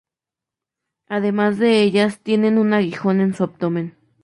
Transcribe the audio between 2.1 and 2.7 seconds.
tienen